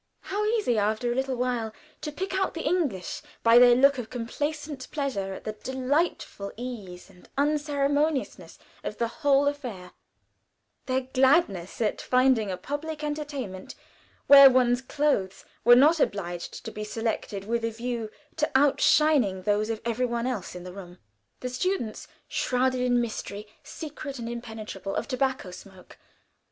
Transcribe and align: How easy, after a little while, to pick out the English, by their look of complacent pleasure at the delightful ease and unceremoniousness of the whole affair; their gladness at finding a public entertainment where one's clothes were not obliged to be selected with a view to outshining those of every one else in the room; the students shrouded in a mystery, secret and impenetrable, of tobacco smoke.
How 0.21 0.43
easy, 0.45 0.79
after 0.79 1.11
a 1.11 1.15
little 1.15 1.35
while, 1.35 1.71
to 2.01 2.11
pick 2.11 2.33
out 2.33 2.55
the 2.55 2.61
English, 2.65 3.21
by 3.43 3.59
their 3.59 3.75
look 3.75 3.99
of 3.99 4.09
complacent 4.09 4.89
pleasure 4.89 5.31
at 5.35 5.43
the 5.43 5.51
delightful 5.51 6.51
ease 6.57 7.07
and 7.07 7.29
unceremoniousness 7.37 8.57
of 8.83 8.97
the 8.97 9.07
whole 9.07 9.47
affair; 9.47 9.91
their 10.87 11.01
gladness 11.01 11.79
at 11.81 12.01
finding 12.01 12.49
a 12.49 12.57
public 12.57 13.03
entertainment 13.03 13.75
where 14.25 14.49
one's 14.49 14.81
clothes 14.81 15.45
were 15.63 15.75
not 15.75 15.99
obliged 15.99 16.65
to 16.65 16.71
be 16.71 16.83
selected 16.83 17.45
with 17.45 17.63
a 17.63 17.69
view 17.69 18.09
to 18.37 18.49
outshining 18.55 19.43
those 19.43 19.69
of 19.69 19.81
every 19.85 20.07
one 20.07 20.25
else 20.25 20.55
in 20.55 20.63
the 20.63 20.73
room; 20.73 20.97
the 21.41 21.47
students 21.49 22.07
shrouded 22.27 22.81
in 22.81 22.93
a 22.93 22.99
mystery, 22.99 23.45
secret 23.63 24.17
and 24.17 24.27
impenetrable, 24.27 24.95
of 24.95 25.07
tobacco 25.07 25.51
smoke. 25.51 25.99